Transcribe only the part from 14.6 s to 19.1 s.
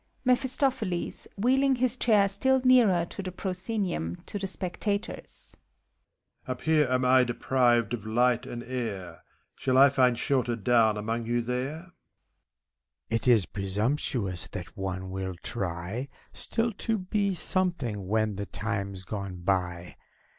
one will try Still to be something, when the time's